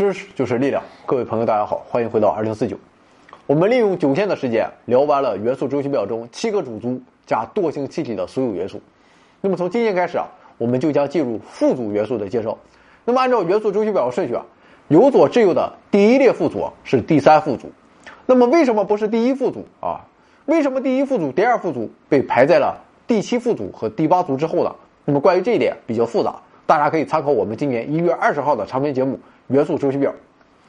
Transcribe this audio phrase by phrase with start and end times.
[0.00, 2.74] 知识就是力量，各位朋友，大家好，欢迎回到二零四九。
[3.46, 8.80] 我们利用九天的时间聊完了元素周期表中七个主族加惰性气体的所有元素。
[9.42, 10.26] 那么从今天开始啊，
[10.56, 12.56] 我们就将进入副组元素的介绍。
[13.04, 14.42] 那么按照元素周期表的顺序啊，
[14.88, 17.70] 由左至右的第一列副组是第三副组。
[18.24, 20.00] 那么为什么不是第一副组啊？
[20.46, 24.74] 为什么第一副组、第二副组被排在了第七副组和第八组之后呢？
[25.04, 26.36] 那么关于这一点比较复杂。
[26.64, 29.16] 大家可以参考我们今年一月二十号的长篇节目
[29.50, 30.10] 《元素周期表》。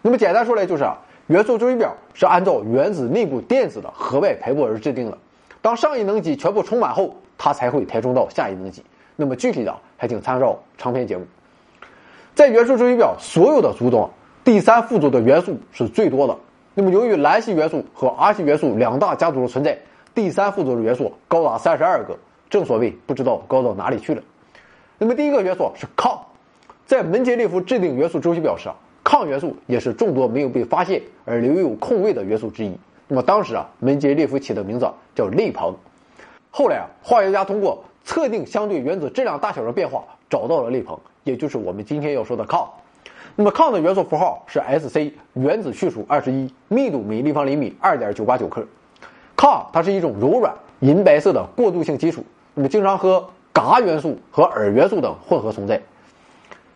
[0.00, 0.96] 那么简单说来就是啊，
[1.26, 5.18] 元素周期表是按照原子内部电子的核外排布而制定的。
[5.60, 8.82] 当上一能级全部充满后，它才会填充到下一能级。
[9.16, 11.26] 那么具体的还请参照长篇节目。
[12.34, 14.08] 在元素周期表所有的组中，
[14.44, 16.36] 第三副组的元素是最多的。
[16.74, 19.76] 那么由于蓝系元素和 R 系元素两大家族的存在，
[20.14, 22.16] 第三副组的元素高达三十二个。
[22.48, 24.22] 正所谓不知道高到哪里去了。
[24.96, 26.18] 那么第一个元素是抗，
[26.88, 32.74] 在门捷列夫制定元素周期表时啊，抗元素也是众多没有被发现而留有空位的元素之一。
[33.06, 35.74] 那么当时啊，门捷列夫起的名字叫类硼。
[36.50, 42.66] 后来啊，化学家通过测定相对原子质量大小的变化，找到了类硼，也就是我们今天要说的抗。
[43.36, 48.66] 那么抗的元素符号是 Sc，原子序数二十一，密度每立方厘米二点九八九克。
[49.36, 55.78] 抗它是一种柔软银白色的过渡性金属，那么经常和镉元素和锗元素等混合存在，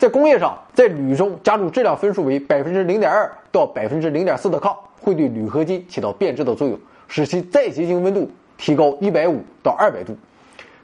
[0.00, 10.16] 在工业上，在铝中加入质量分数为百分之零点二到百分之零点四的抗，会对铝合金起到变质的作用，使其再结晶温度提高一百五到二百度，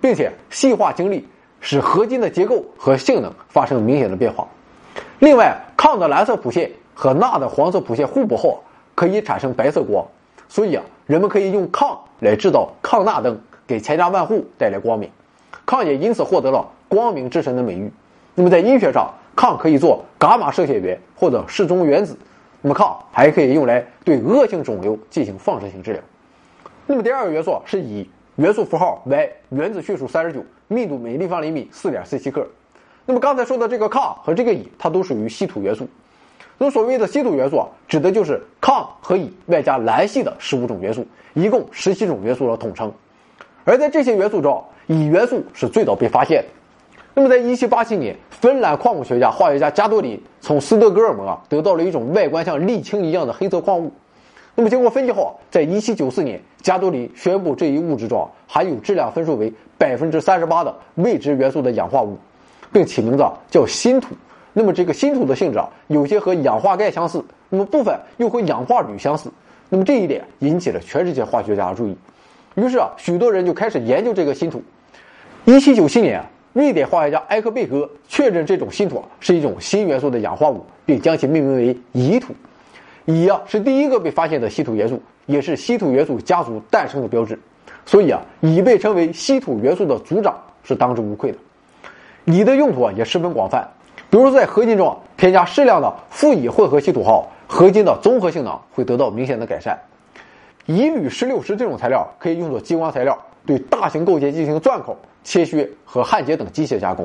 [0.03, 1.27] 并且细化晶粒，
[1.63, 4.47] 使合金的结构和性能发生明显的变化。
[5.21, 8.63] 另外，抗的蓝色谱线和钠的黄色谱线互补后，
[8.95, 10.07] 可以产生白色光，
[10.47, 15.11] 所以啊，人们可以用抗来制造抗钠灯，给千家万户带来光明。
[15.65, 17.91] 抗也因此获得了“光明之神”的美誉。
[18.39, 22.17] 那么在医学上，抗可以做伽马射线源或者适中原子。
[22.61, 26.03] 那么抗还可以用来对恶性肿瘤进行放射性治疗。
[26.87, 32.47] 那么第二个元素是乙，元素符号为原子序数三十九，密度每立方厘米四点四七克。
[33.07, 35.89] 那么刚才说的这个抗和这个乙，它都属于稀土元素。
[36.59, 42.93] 那么所谓的稀土元素啊，指的就是抗和乙外加蓝系的十五种元素，一共十七种元素的统称。
[43.65, 46.49] 而在这些元素中，乙元素是最早被发现的。
[47.19, 53.91] 那么，在1787年，芬兰矿物学家、化学家加多林从斯德哥尔摩啊得到了一种外观像沥青一样的黑色矿物。
[54.55, 62.19] 那么，经过分析后，在1794年，加多林宣布这一物质中含有质量分数为百分之三十八的未知元素的氧化物，
[62.71, 64.15] 并起名字叫锌土。
[64.53, 69.33] 那么，这个锌土的性质啊，有些和氧化钙相似，那么部分又和氧化铝相似。
[69.71, 71.97] 那么这一点引起了全世界化学家的注意。
[72.57, 74.63] 于是啊，许多人就开始研究这个新土。
[75.47, 76.23] 一七九七年，
[76.57, 82.33] 瑞典化学家埃克贝格确认这种锌土是一种新元素的氧化物，并将其命名为乙土。
[83.05, 87.39] 乙啊是第一个被发现的稀土元素，也是稀土元素家族诞生的标志。
[87.85, 90.35] 所以啊，乙被称为稀土元素的族长
[90.65, 91.37] 是当之无愧的。
[92.25, 93.69] 乙的用途啊也十分广泛，
[94.09, 99.79] 比如说在合金中啊添加适量的负乙混合稀土后，合金的综合性能会得到明显的改善。
[100.65, 107.05] 乙铝十六石这种材料可以用作激光材料，对大型构件进行钻孔、切削和焊接等机械加工。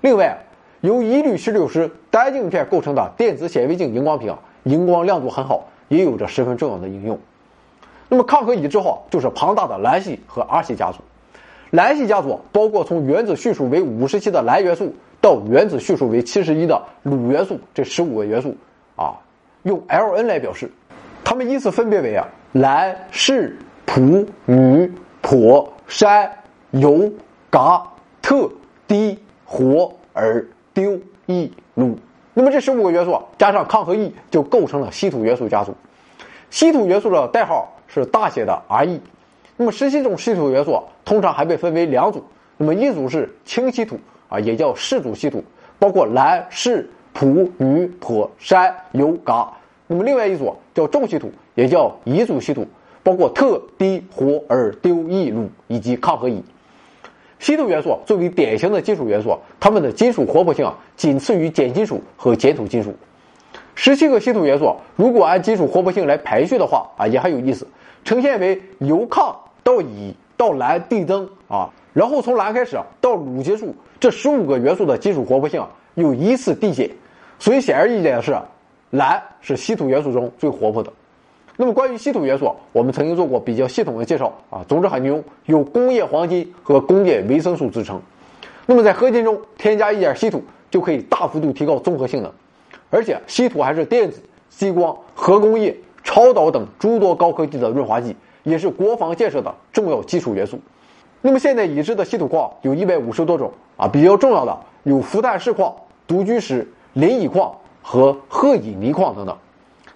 [0.00, 0.38] 另外，
[0.80, 7.18] 由乙铝十六石单镜片构成的电子显微镜荧光屏，荧光亮度很好，也有着十分重要的应用。
[8.08, 11.00] 那么，抗核乙之后就是庞大的蓝系和 R 系家族。
[11.70, 18.56] 蓝系家族包括从原子序数为五十七的蓝元素到原子序数为七十一的铝元素这十五个元素，
[18.96, 19.12] 啊，
[19.64, 20.70] 用 Ln 来表示。
[21.22, 22.26] 它们依次分别为啊。
[22.52, 24.90] 蓝、士、普、铝、
[25.22, 26.30] 钋、铧、
[26.70, 27.12] 铀、
[27.50, 27.86] 镉、
[28.22, 28.50] 锗、
[28.86, 31.96] 锑、火、锗、锩、铟、铼。
[32.34, 35.74] 那么这十五个元素加上抗和乙，就构成了稀土元素家族。
[36.50, 39.00] 稀土元素的代号是大写的 Re。
[39.56, 42.24] 那么十七种稀土元素通常还被分为两组。
[42.56, 43.98] 那么一组是轻稀土
[44.28, 45.42] 啊，也叫氏族稀土，
[45.78, 49.52] 包括蓝、士、普、铝、钋、铧、铀、嘎。
[49.86, 51.30] 那么另外一组叫重稀土。
[51.54, 52.64] 也叫乙组稀土，
[53.02, 56.40] 包括锑、锑、火、锗、锩、铟、铼以及抗和乙。
[57.38, 62.94] 稀土元素作为典型的金属元素，它们的金属活泼性仅次于碱金属和碱土金属。
[63.74, 67.66] 十七个稀土元素，如果按金属活泼性来排序的话啊，也很有意思，
[68.04, 75.64] 呈现为由抗到乙到蓝递增啊，然后从蓝开始到卤结束，这十五个元素的金属活泼性
[75.94, 76.90] 又依次递减。
[77.38, 78.36] 所以显而易见的是，
[78.90, 80.92] 蓝是稀土元素中最活泼的。
[81.60, 88.00] 那么关于稀土元素，我们曾经做过比较系统的介绍啊，总之很牛，有工业黄金和工业维生素之称。
[88.64, 90.40] 那么在合金中添加一点稀土，
[90.70, 92.32] 就可以大幅度提高综合性能。
[92.90, 98.14] 而且稀土还是电子、激光、核工业、超导等诸多高科技的润滑剂，
[98.44, 100.60] 也是国防建设的重要基础元素。
[101.20, 105.74] 那么现在已知的稀土矿有一百五十多种啊，比较重要的有氟碳锡矿、
[106.06, 107.52] 独居石、磷乙矿
[107.82, 109.36] 和褐乙泥矿等等。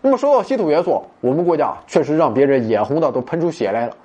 [0.05, 3.97] 那么说到稀土元素，我们国家确实让别人眼红的都喷出血来了。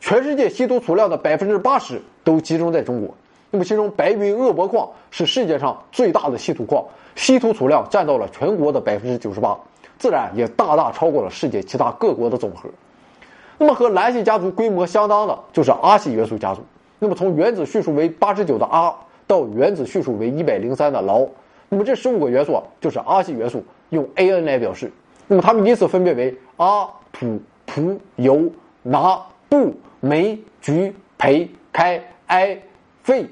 [0.00, 3.14] 全世界稀土储量的百分之八十都集中在中国。
[3.52, 6.84] 那么其中白云鄂博矿是世界上最大的稀土矿，
[7.14, 9.56] 稀土储量占到了全国的百分之九十八，
[9.96, 12.68] 自然也大大超过了世界其他各国的总和。
[13.56, 16.62] 那么和蓝系家族规模相当的就是阿系元素家族。
[16.98, 18.92] 那么从原子序数为八十九的阿
[19.28, 21.24] 到原子序数为一百零三的劳，
[21.68, 24.90] 那么这十五个元素就是阿系元素，用 An 来表示。
[25.26, 32.60] 那么它们依次分别为阿、土、璞、铀、拿、布、梅、菊、培、开、埃、
[33.02, 33.26] 费、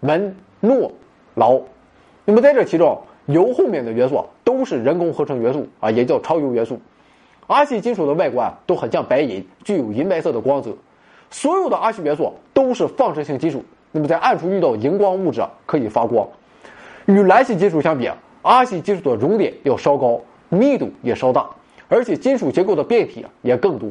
[0.00, 0.90] 门、诺、
[1.34, 1.60] 劳。
[2.24, 6.80] 那么在这其中，铀后面的元素都是人工合成元素啊，也叫超铀元素。
[7.46, 10.74] 阿系金属的外观都很像白银，具有银白色的光泽。
[11.30, 13.62] 所有的阿系元素都是放射性金属，
[13.92, 16.26] 那么在暗处遇到荧光物质可以发光。
[17.04, 18.08] 与蓝系金属相比，
[18.40, 20.18] 阿系金属的熔点要稍高，
[20.54, 21.48] 密度也稍大，
[21.88, 23.90] 而且金属结构的变体也更多。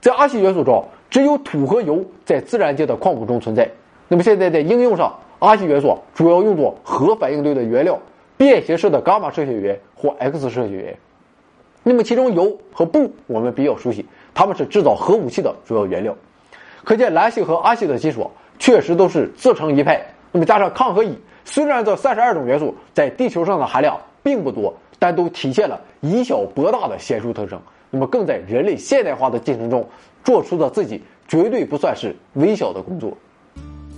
[0.00, 3.68] 在阿系元素中，只有土和铀在自然界的矿物中存在。
[4.06, 7.98] 那么现在在应用上，阿系元素主要用作核反应堆的原料、
[8.36, 10.96] 便携式的伽马射线源或 X 射线源。
[11.82, 16.14] 那么其中铀和钚我们比较熟悉，它们是制造核武器的主要原料。
[16.84, 20.00] 可见蓝系和阿系的金属确实都是自成一派。
[20.30, 27.60] 那么加上抗和乙，虽然这三十二种元素在地球上的含量并不多，但都体现了以小博大的显著特征。
[27.90, 29.88] 那么更在人类现代化的进程中
[30.22, 33.16] 做出的自己绝对不算是微小的工作。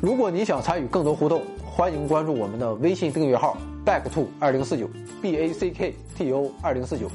[0.01, 4.89] 如果你想参与更多互动，欢迎关注我们的微信订阅号 back to 二零四九
[5.21, 7.11] b a c k t o 二零四九。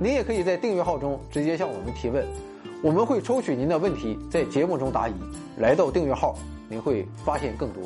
[0.00, 2.26] 您也可以在订阅号中直接向我们提问，
[2.82, 5.12] 我们会抽取您的问题在节目中答疑。
[5.58, 6.36] 来到订阅号，
[6.68, 7.82] 您会发现更多。